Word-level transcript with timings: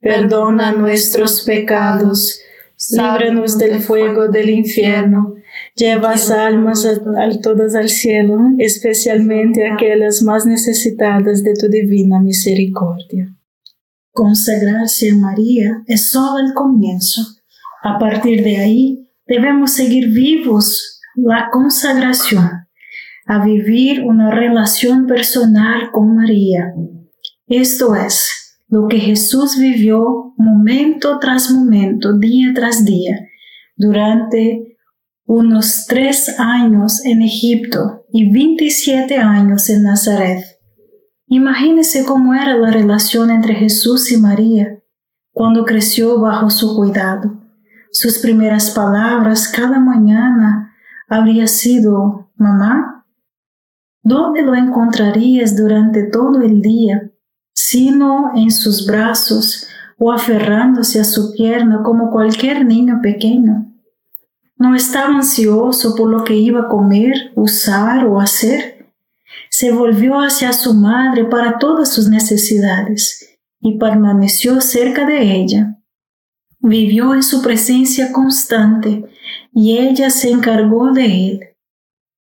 perdona 0.00 0.72
nuestros 0.72 1.42
pecados, 1.42 2.40
líbranos 2.90 3.58
del 3.58 3.80
fuego 3.80 4.28
del 4.28 4.50
infierno, 4.50 5.34
lleva 5.74 6.14
almas 6.38 6.84
a, 6.86 7.40
todas 7.40 7.74
al 7.74 7.88
cielo, 7.88 8.38
especialmente 8.58 9.66
aquellas 9.70 10.22
más 10.22 10.46
necesitadas 10.46 11.42
de 11.42 11.54
tu 11.54 11.68
divina 11.68 12.20
misericordia. 12.20 13.34
Consagrarse 14.12 15.10
a 15.10 15.16
María 15.16 15.82
es 15.86 16.10
solo 16.10 16.38
el 16.46 16.54
comienzo. 16.54 17.22
A 17.82 17.98
partir 17.98 18.42
de 18.42 18.56
ahí, 18.56 19.08
debemos 19.26 19.72
seguir 19.72 20.08
vivos 20.08 21.00
la 21.14 21.48
consagración, 21.50 22.66
a 23.26 23.44
vivir 23.44 24.02
una 24.02 24.30
relación 24.30 25.06
personal 25.06 25.90
con 25.92 26.14
María. 26.16 26.74
Esto 27.46 27.94
es, 27.94 28.35
lo 28.68 28.88
que 28.88 28.98
Jesús 28.98 29.58
vivió 29.58 30.34
momento 30.36 31.18
tras 31.20 31.50
momento, 31.50 32.16
día 32.18 32.52
tras 32.54 32.84
día, 32.84 33.20
durante 33.76 34.76
unos 35.24 35.86
tres 35.88 36.38
años 36.38 37.04
en 37.04 37.22
Egipto 37.22 38.04
y 38.12 38.32
27 38.32 39.18
años 39.18 39.68
en 39.70 39.82
Nazaret. 39.84 40.42
Imagínese 41.26 42.04
cómo 42.04 42.34
era 42.34 42.56
la 42.56 42.70
relación 42.70 43.30
entre 43.30 43.54
Jesús 43.54 44.12
y 44.12 44.16
María 44.16 44.78
cuando 45.32 45.64
creció 45.64 46.20
bajo 46.20 46.50
su 46.50 46.76
cuidado. 46.76 47.42
Sus 47.90 48.18
primeras 48.18 48.70
palabras 48.70 49.48
cada 49.48 49.80
mañana 49.80 50.74
habría 51.08 51.46
sido, 51.46 52.30
mamá, 52.36 53.06
¿dónde 54.02 54.42
lo 54.42 54.54
encontrarías 54.54 55.56
durante 55.56 56.04
todo 56.04 56.40
el 56.40 56.62
día? 56.62 57.10
Sino 57.56 58.32
en 58.36 58.50
sus 58.50 58.86
brazos 58.86 59.66
o 59.98 60.12
aferrándose 60.12 61.00
a 61.00 61.04
su 61.04 61.32
pierna 61.32 61.82
como 61.82 62.10
cualquier 62.10 62.66
niño 62.66 63.00
pequeño. 63.02 63.72
No 64.58 64.74
estaba 64.74 65.16
ansioso 65.16 65.94
por 65.96 66.10
lo 66.10 66.22
que 66.22 66.34
iba 66.34 66.60
a 66.60 66.68
comer, 66.68 67.32
usar 67.34 68.04
o 68.06 68.20
hacer. 68.20 68.92
Se 69.48 69.72
volvió 69.72 70.20
hacia 70.20 70.52
su 70.52 70.74
madre 70.74 71.24
para 71.24 71.58
todas 71.58 71.94
sus 71.94 72.10
necesidades 72.10 73.38
y 73.60 73.78
permaneció 73.78 74.60
cerca 74.60 75.06
de 75.06 75.36
ella. 75.36 75.78
Vivió 76.58 77.14
en 77.14 77.22
su 77.22 77.40
presencia 77.40 78.12
constante 78.12 79.04
y 79.54 79.78
ella 79.78 80.10
se 80.10 80.30
encargó 80.30 80.92
de 80.92 81.06
él. 81.06 81.40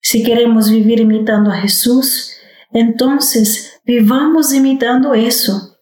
Si 0.03 0.23
queremos 0.23 0.71
vivir 0.71 1.01
imitando 1.01 1.51
a 1.51 1.57
Jesús, 1.57 2.35
entonces 2.71 3.72
vivamos 3.99 4.55
imitando 4.55 5.13
eso. 5.13 5.77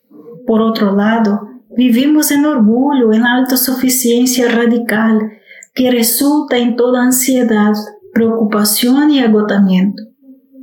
Por 0.46 0.60
otro 0.60 0.96
lado, 0.96 1.48
vivimos 1.76 2.30
en 2.32 2.44
orgullo, 2.44 3.12
en 3.12 3.24
autosuficiencia 3.24 4.48
radical, 4.48 5.18
que 5.74 5.90
resulta 5.90 6.58
en 6.58 6.74
toda 6.74 7.04
ansiedad, 7.04 7.72
preocupación 8.12 9.12
y 9.12 9.20
agotamiento. 9.20 10.02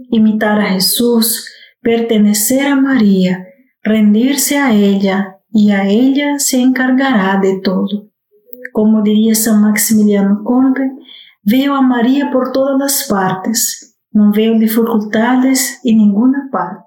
Imitar 0.09 0.59
a 0.59 0.71
Jesús, 0.71 1.49
pertenecer 1.81 2.67
a 2.67 2.75
María, 2.75 3.45
rendirse 3.81 4.57
a 4.57 4.73
ella 4.73 5.37
y 5.49 5.71
a 5.71 5.87
ella 5.87 6.39
se 6.39 6.59
encargará 6.59 7.39
de 7.41 7.61
todo. 7.61 8.09
Como 8.73 9.01
diría 9.01 9.35
San 9.35 9.61
Maximiliano 9.61 10.43
Kolbe, 10.43 10.91
veo 11.43 11.75
a 11.75 11.81
María 11.81 12.29
por 12.29 12.51
todas 12.51 12.77
las 12.77 13.07
partes, 13.09 13.97
no 14.11 14.33
veo 14.33 14.59
dificultades 14.59 15.79
en 15.85 15.97
ninguna 15.97 16.49
parte. 16.51 16.86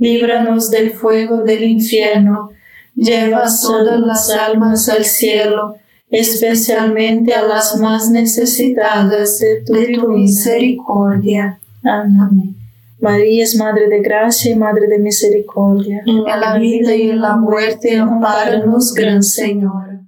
líbranos 0.00 0.70
del 0.70 0.90
fuego 0.90 1.44
del 1.44 1.62
infierno, 1.62 2.50
lleva 2.96 3.44
todas 3.62 4.00
las 4.00 4.30
almas 4.30 4.88
al 4.88 5.04
cielo 5.04 5.76
especialmente 6.10 7.32
a 7.34 7.46
las 7.46 7.78
más 7.78 8.10
necesitadas 8.10 9.38
de 9.38 9.62
tu, 9.64 10.08
misericordia. 10.08 11.60
Amén. 11.84 12.56
María 13.00 13.44
es 13.44 13.56
Madre 13.56 13.88
de 13.88 14.00
Gracia 14.00 14.52
y 14.52 14.56
Madre 14.56 14.86
de 14.88 14.98
Misericordia. 14.98 16.02
En 16.04 16.24
la 16.24 16.58
vida 16.58 16.94
y 16.94 17.10
en 17.10 17.20
la 17.20 17.36
muerte, 17.36 17.96
amparanos, 17.96 18.92
Gran 18.92 19.22
Señor. 19.22 20.00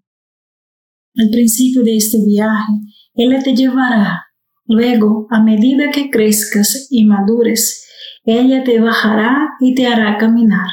Al 1.16 1.30
principio 1.30 1.82
de 1.82 1.96
este 1.96 2.18
viaje, 2.24 2.72
Él 3.14 3.34
te 3.42 3.54
llevará. 3.54 4.26
Luego, 4.66 5.26
a 5.30 5.42
medida 5.42 5.90
que 5.90 6.10
crezcas 6.10 6.88
y 6.90 7.04
madures, 7.04 7.86
ella 8.24 8.62
te 8.62 8.80
bajará 8.80 9.54
y 9.58 9.74
te 9.74 9.86
hará 9.86 10.16
caminar. 10.18 10.68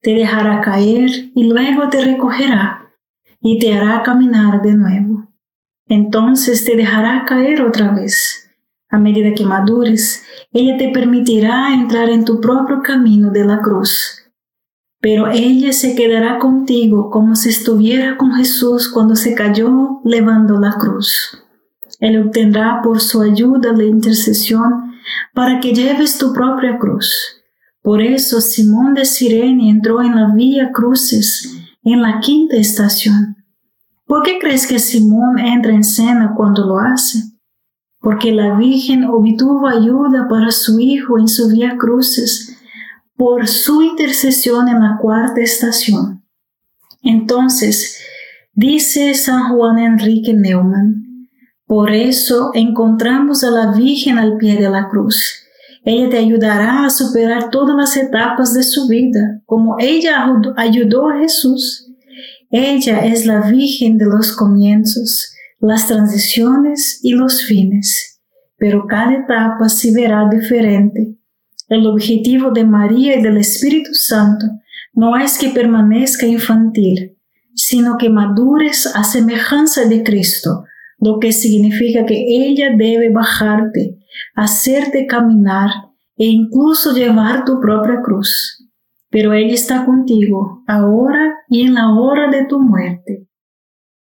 Te 0.00 0.14
dejará 0.14 0.60
caer 0.60 1.10
y 1.34 1.44
luego 1.44 1.88
te 1.88 2.02
recogerá 2.02 2.92
y 3.40 3.58
te 3.58 3.76
hará 3.76 4.02
caminar 4.02 4.62
de 4.62 4.74
nuevo. 4.74 5.28
Entonces 5.86 6.64
te 6.64 6.76
dejará 6.76 7.24
caer 7.26 7.62
otra 7.62 7.92
vez. 7.92 8.50
A 8.90 8.98
medida 8.98 9.34
que 9.34 9.44
madures, 9.44 10.24
ella 10.52 10.78
te 10.78 10.88
permitirá 10.88 11.74
entrar 11.74 12.08
en 12.08 12.24
tu 12.24 12.40
propio 12.40 12.82
camino 12.82 13.30
de 13.30 13.44
la 13.44 13.60
cruz. 13.60 14.24
Pero 15.00 15.28
ella 15.28 15.72
se 15.72 15.94
quedará 15.94 16.38
contigo 16.38 17.10
como 17.10 17.36
si 17.36 17.50
estuviera 17.50 18.16
con 18.16 18.32
Jesús 18.32 18.88
cuando 18.88 19.14
se 19.14 19.34
cayó 19.34 20.00
levando 20.04 20.58
la 20.58 20.72
cruz. 20.72 21.44
Él 22.00 22.22
obtendrá 22.22 22.80
por 22.82 23.00
su 23.00 23.20
ayuda 23.20 23.72
la 23.72 23.84
intercesión 23.84 24.87
para 25.34 25.60
que 25.60 25.72
lleves 25.72 26.18
tu 26.18 26.32
propia 26.32 26.78
cruz. 26.78 27.38
Por 27.82 28.02
eso 28.02 28.40
Simón 28.40 28.94
de 28.94 29.04
Sirene 29.04 29.70
entró 29.70 30.02
en 30.02 30.14
la 30.14 30.32
vía 30.34 30.70
cruces 30.72 31.54
en 31.82 32.02
la 32.02 32.20
quinta 32.20 32.56
estación. 32.56 33.36
¿Por 34.06 34.22
qué 34.22 34.38
crees 34.38 34.66
que 34.66 34.78
Simón 34.78 35.38
entra 35.38 35.72
en 35.72 35.84
cena 35.84 36.34
cuando 36.36 36.66
lo 36.66 36.78
hace? 36.78 37.22
Porque 38.00 38.32
la 38.32 38.56
Virgen 38.56 39.04
obtuvo 39.04 39.66
ayuda 39.66 40.26
para 40.28 40.50
su 40.50 40.80
hijo 40.80 41.18
en 41.18 41.28
su 41.28 41.48
vía 41.48 41.76
cruces 41.76 42.58
por 43.16 43.48
su 43.48 43.82
intercesión 43.82 44.68
en 44.68 44.80
la 44.80 44.96
cuarta 45.00 45.40
estación. 45.40 46.24
Entonces, 47.02 48.00
dice 48.52 49.12
San 49.14 49.52
Juan 49.52 49.78
Enrique 49.78 50.32
Neumann, 50.32 51.07
por 51.68 51.92
eso 51.92 52.50
encontramos 52.54 53.44
a 53.44 53.50
la 53.50 53.72
Virgen 53.72 54.18
al 54.18 54.38
pie 54.38 54.56
de 54.56 54.70
la 54.70 54.88
cruz. 54.88 55.44
Ella 55.84 56.08
te 56.08 56.16
ayudará 56.16 56.86
a 56.86 56.90
superar 56.90 57.50
todas 57.50 57.76
las 57.76 57.94
etapas 57.94 58.54
de 58.54 58.62
su 58.62 58.88
vida, 58.88 59.42
como 59.44 59.76
ella 59.78 60.26
ayudó 60.56 61.10
a 61.10 61.18
Jesús. 61.18 61.92
Ella 62.50 63.04
es 63.04 63.26
la 63.26 63.50
Virgen 63.50 63.98
de 63.98 64.06
los 64.06 64.34
comienzos, 64.34 65.34
las 65.60 65.86
transiciones 65.86 67.00
y 67.02 67.12
los 67.12 67.44
fines, 67.44 68.18
pero 68.56 68.86
cada 68.86 69.12
etapa 69.12 69.68
se 69.68 69.92
verá 69.92 70.26
diferente. 70.30 71.18
El 71.68 71.86
objetivo 71.86 72.50
de 72.50 72.64
María 72.64 73.18
y 73.18 73.22
del 73.22 73.36
Espíritu 73.36 73.92
Santo 73.92 74.46
no 74.94 75.18
es 75.18 75.36
que 75.36 75.50
permanezca 75.50 76.26
infantil, 76.26 77.18
sino 77.54 77.98
que 77.98 78.08
madures 78.08 78.86
a 78.86 79.04
semejanza 79.04 79.84
de 79.84 80.02
Cristo, 80.02 80.64
lo 80.98 81.18
que 81.20 81.32
significa 81.32 82.04
que 82.04 82.24
ella 82.28 82.70
debe 82.76 83.10
bajarte, 83.10 83.98
hacerte 84.34 85.06
caminar 85.06 85.70
e 86.16 86.26
incluso 86.26 86.92
llevar 86.92 87.44
tu 87.44 87.60
propia 87.60 88.00
cruz. 88.02 88.64
Pero 89.10 89.32
ella 89.32 89.54
está 89.54 89.86
contigo 89.86 90.62
ahora 90.66 91.36
y 91.48 91.62
en 91.62 91.74
la 91.74 91.94
hora 91.94 92.30
de 92.30 92.44
tu 92.46 92.60
muerte. 92.60 93.26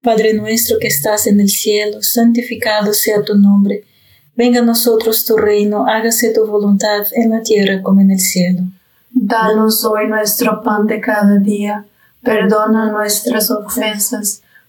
Padre 0.01 0.33
nuestro 0.35 0.79
que 0.79 0.87
estás 0.87 1.27
en 1.27 1.41
el 1.41 1.49
cielo, 1.49 1.99
santificado 2.01 2.95
sea 2.95 3.23
tu 3.23 3.35
nombre. 3.35 3.85
Venga 4.37 4.61
a 4.61 4.65
nosotros 4.65 5.27
tu 5.27 5.37
reino, 5.37 5.87
hágase 5.87 6.33
tu 6.33 6.47
voluntad 6.47 7.05
en 7.13 7.31
la 7.31 7.43
tierra 7.43 7.83
como 7.83 8.01
en 8.01 8.13
el 8.13 8.21
cielo. 8.21 8.63
Danos 9.11 9.85
hoy 9.85 10.07
nuestro 10.07 10.63
pan 10.63 10.87
de 10.87 11.01
cada 11.01 11.39
día, 11.39 11.85
perdona 12.23 12.93
nuestras 12.93 13.51
ofensas 13.51 14.43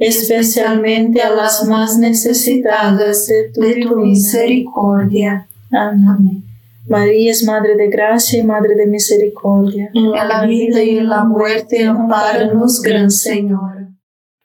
especialmente 0.00 1.20
a 1.20 1.30
las 1.30 1.68
más 1.68 1.98
necesitadas 1.98 3.26
de 3.26 3.50
tu, 3.52 3.96
misericordia. 3.96 5.46
Amén. 5.70 6.42
María 6.88 7.30
es 7.30 7.44
Madre 7.44 7.76
de 7.76 7.88
Gracia 7.88 8.40
y 8.40 8.42
Madre 8.42 8.74
de 8.74 8.86
Misericordia. 8.86 9.90
En 9.94 10.10
la 10.10 10.44
vida 10.46 10.82
y 10.82 10.98
en 10.98 11.08
la 11.08 11.24
muerte, 11.24 11.84
amparanos, 11.84 12.80
Gran 12.82 13.10
Señora. 13.10 13.94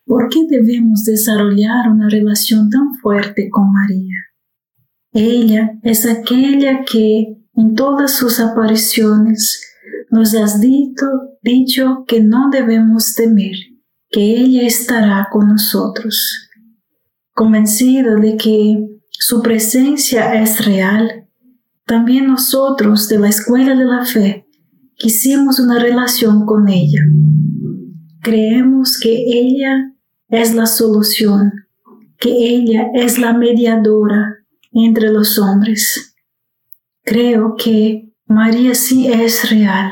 ¿Por 0.06 0.28
qué 0.30 0.42
debemos 0.48 1.04
desarrollar 1.06 1.90
una 1.90 2.10
relación 2.10 2.70
tan 2.70 2.94
fuerte 3.02 3.50
con 3.50 3.72
María? 3.72 4.16
Ella 5.14 5.80
es 5.82 6.06
aquella 6.06 6.84
que 6.84 7.38
en 7.56 7.76
todas 7.76 8.14
sus 8.14 8.42
apariciones 8.42 9.64
nos 10.12 10.36
has 10.36 10.60
dicho, 10.60 11.06
dicho 11.42 12.04
que 12.06 12.20
no 12.20 12.50
debemos 12.52 13.16
temer, 13.16 13.56
que 14.16 14.22
ella 14.22 14.66
estará 14.66 15.28
con 15.30 15.50
nosotros. 15.50 16.50
Convencida 17.34 18.16
de 18.16 18.38
que 18.38 18.78
su 19.10 19.42
presencia 19.42 20.42
es 20.42 20.66
real, 20.66 21.28
también 21.86 22.28
nosotros 22.28 23.10
de 23.10 23.20
la 23.20 23.28
Escuela 23.28 23.76
de 23.76 23.84
la 23.84 24.06
Fe 24.06 24.48
quisimos 24.96 25.60
una 25.60 25.80
relación 25.80 26.46
con 26.46 26.70
ella. 26.70 27.02
Creemos 28.22 28.98
que 29.04 29.12
ella 29.12 29.92
es 30.30 30.56
la 30.56 30.66
solución, 30.66 31.52
que 32.18 32.30
ella 32.30 32.88
es 32.94 33.20
la 33.20 33.34
mediadora 33.34 34.38
entre 34.72 35.12
los 35.12 35.38
hombres. 35.38 36.16
Creo 37.04 37.56
que 37.58 38.14
María 38.28 38.76
sí 38.76 39.08
es 39.12 39.50
real 39.50 39.92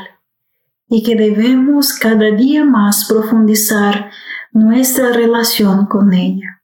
y 0.88 1.02
que 1.02 1.16
debemos 1.16 1.92
cada 1.94 2.30
día 2.30 2.64
más 2.64 3.06
profundizar 3.08 4.10
nuestra 4.52 5.12
relación 5.12 5.86
con 5.86 6.12
ella. 6.12 6.62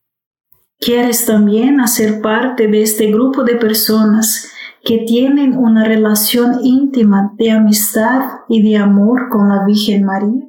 ¿Quieres 0.78 1.26
también 1.26 1.80
hacer 1.80 2.20
parte 2.20 2.68
de 2.68 2.82
este 2.82 3.06
grupo 3.06 3.44
de 3.44 3.56
personas 3.56 4.50
que 4.84 4.98
tienen 4.98 5.56
una 5.56 5.84
relación 5.84 6.60
íntima 6.62 7.32
de 7.36 7.50
amistad 7.50 8.22
y 8.48 8.62
de 8.62 8.76
amor 8.76 9.28
con 9.30 9.48
la 9.48 9.64
Virgen 9.66 10.04
María? 10.04 10.48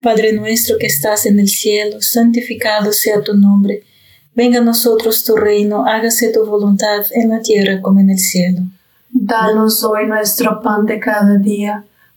Padre 0.00 0.32
nuestro 0.32 0.76
que 0.78 0.86
estás 0.86 1.26
en 1.26 1.38
el 1.38 1.48
cielo, 1.48 2.00
santificado 2.00 2.92
sea 2.92 3.22
tu 3.22 3.36
nombre 3.36 3.84
Venga 4.34 4.60
a 4.60 4.62
nosotros 4.62 5.24
tu 5.24 5.36
reino, 5.36 5.84
hágase 5.84 6.32
tu 6.32 6.46
voluntad 6.46 7.04
en 7.12 7.30
la 7.30 7.40
tierra 7.40 7.82
como 7.82 8.00
en 8.00 8.10
el 8.10 8.18
cielo. 8.18 8.60
Danos 9.10 9.82
hoy 9.82 10.06
nuestro 10.06 10.60
pan 10.62 10.86
de 10.86 11.00
cada 11.00 11.36
día, 11.36 11.84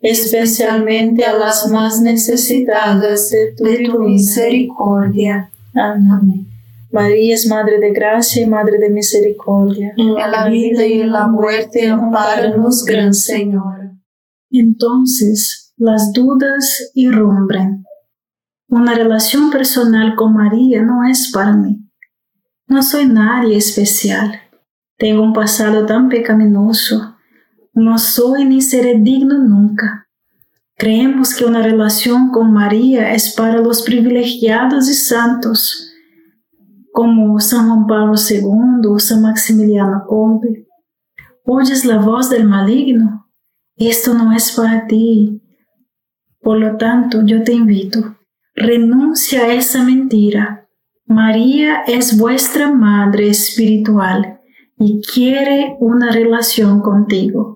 especialmente 0.00 1.24
a 1.24 1.36
las 1.36 1.68
más 1.70 2.00
necesitadas 2.00 3.30
de 3.30 3.54
tu, 3.56 3.98
misericordia. 4.00 5.50
Amén. 5.74 6.46
María 6.90 7.34
es 7.34 7.46
Madre 7.46 7.78
de 7.78 7.92
Gracia 7.92 8.42
y 8.42 8.46
Madre 8.46 8.78
de 8.78 8.88
Misericordia. 8.90 9.92
En 9.96 10.14
la 10.14 10.48
vida 10.48 10.86
y 10.86 11.00
en 11.00 11.12
la 11.12 11.26
muerte, 11.26 11.88
amparanos, 11.88 12.84
Gran 12.84 13.12
Señor. 13.12 13.90
Entonces, 14.50 15.74
las 15.76 16.12
dudas 16.12 16.90
irrumpen. 16.94 17.84
Una 18.68 18.94
relación 18.94 19.50
personal 19.50 20.14
con 20.16 20.34
María 20.34 20.82
no 20.82 21.04
es 21.04 21.30
para 21.32 21.52
mí. 21.52 21.86
No 22.66 22.82
soy 22.82 23.06
nadie 23.06 23.56
especial. 23.56 24.40
Tengo 24.96 25.22
un 25.22 25.32
pasado 25.32 25.84
tan 25.84 26.08
pecaminoso 26.08 27.15
no 27.76 27.98
soy 27.98 28.46
ni 28.46 28.62
seré 28.62 28.98
digno 28.98 29.38
nunca. 29.38 30.08
Creemos 30.78 31.34
que 31.34 31.44
una 31.44 31.60
relación 31.62 32.30
con 32.30 32.50
María 32.50 33.12
es 33.12 33.34
para 33.34 33.60
los 33.60 33.82
privilegiados 33.82 34.88
y 34.88 34.94
santos, 34.94 35.92
como 36.90 37.38
San 37.38 37.68
Juan 37.68 37.86
Pablo 37.86 38.14
II 38.14 38.88
o 38.88 38.98
San 38.98 39.20
Maximiliano 39.20 40.04
Kolbe. 40.06 40.66
¿Oyes 41.44 41.84
la 41.84 41.98
voz 41.98 42.30
del 42.30 42.46
maligno? 42.46 43.30
Esto 43.76 44.14
no 44.14 44.32
es 44.32 44.52
para 44.52 44.86
ti. 44.86 45.42
Por 46.40 46.58
lo 46.58 46.78
tanto, 46.78 47.26
yo 47.26 47.44
te 47.44 47.52
invito, 47.52 48.16
renuncia 48.54 49.42
a 49.42 49.52
esa 49.52 49.84
mentira. 49.84 50.66
María 51.04 51.82
es 51.86 52.16
vuestra 52.16 52.72
madre 52.72 53.28
espiritual 53.28 54.40
y 54.78 55.02
quiere 55.02 55.76
una 55.78 56.10
relación 56.10 56.80
contigo. 56.80 57.55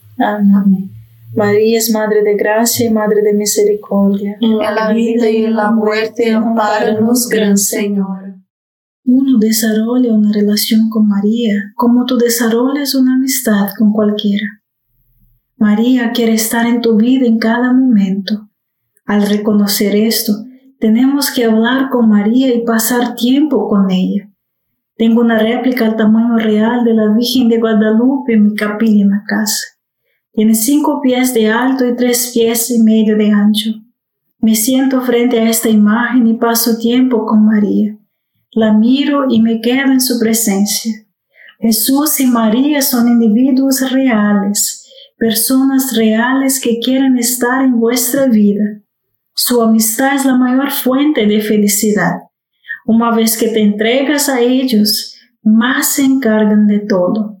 Amén. 0.21 0.91
María 1.33 1.77
es 1.77 1.91
Madre 1.91 2.23
de 2.23 2.35
Gracia 2.35 2.87
y 2.87 2.93
Madre 2.93 3.21
de 3.21 3.33
Misericordia. 3.33 4.37
En 4.41 4.57
la 4.57 4.91
vida 4.93 5.29
y 5.29 5.45
en 5.45 5.55
la 5.55 5.71
muerte, 5.71 6.31
amparanos, 6.31 7.27
Gran 7.29 7.57
Señor. 7.57 8.35
Uno 9.05 9.39
desarrolla 9.39 10.13
una 10.13 10.31
relación 10.31 10.89
con 10.89 11.07
María 11.07 11.53
como 11.75 12.05
tú 12.05 12.17
desarrollas 12.17 12.93
una 12.95 13.15
amistad 13.15 13.69
con 13.77 13.93
cualquiera. 13.93 14.45
María 15.57 16.11
quiere 16.11 16.33
estar 16.33 16.65
en 16.65 16.81
tu 16.81 16.97
vida 16.97 17.25
en 17.25 17.39
cada 17.39 17.73
momento. 17.73 18.49
Al 19.05 19.27
reconocer 19.27 19.95
esto, 19.95 20.33
tenemos 20.79 21.31
que 21.31 21.45
hablar 21.45 21.89
con 21.89 22.09
María 22.09 22.53
y 22.53 22.63
pasar 22.63 23.15
tiempo 23.15 23.67
con 23.67 23.89
ella. 23.89 24.31
Tengo 24.95 25.21
una 25.21 25.39
réplica 25.39 25.85
al 25.85 25.95
tamaño 25.95 26.37
real 26.37 26.83
de 26.83 26.93
la 26.93 27.13
Virgen 27.15 27.49
de 27.49 27.59
Guadalupe 27.59 28.33
en 28.33 28.45
mi 28.45 28.55
capilla 28.55 29.03
en 29.03 29.09
la 29.09 29.23
casa. 29.27 29.70
Tiene 30.33 30.55
cinco 30.55 31.01
pies 31.01 31.33
de 31.33 31.49
alto 31.51 31.85
y 31.87 31.95
tres 31.95 32.31
pies 32.33 32.71
y 32.71 32.79
medio 32.79 33.17
de 33.17 33.31
ancho. 33.31 33.71
Me 34.39 34.55
siento 34.55 35.01
frente 35.01 35.39
a 35.39 35.49
esta 35.49 35.69
imagen 35.69 36.25
y 36.25 36.35
paso 36.35 36.77
tiempo 36.77 37.25
con 37.25 37.45
María. 37.45 37.97
La 38.53 38.73
miro 38.73 39.25
y 39.29 39.41
me 39.41 39.61
quedo 39.61 39.91
en 39.91 40.01
su 40.01 40.19
presencia. 40.19 41.05
Jesús 41.59 42.19
y 42.19 42.27
María 42.27 42.81
son 42.81 43.07
individuos 43.07 43.91
reales, 43.91 44.89
personas 45.17 45.95
reales 45.95 46.59
que 46.59 46.79
quieren 46.79 47.17
estar 47.17 47.63
en 47.63 47.79
vuestra 47.79 48.25
vida. 48.25 48.81
Su 49.35 49.61
amistad 49.61 50.15
es 50.15 50.25
la 50.25 50.35
mayor 50.35 50.71
fuente 50.71 51.25
de 51.27 51.41
felicidad. 51.41 52.13
Una 52.85 53.15
vez 53.15 53.37
que 53.37 53.49
te 53.49 53.61
entregas 53.61 54.27
a 54.27 54.39
ellos, 54.39 55.15
más 55.43 55.93
se 55.93 56.03
encargan 56.03 56.67
de 56.67 56.79
todo. 56.79 57.40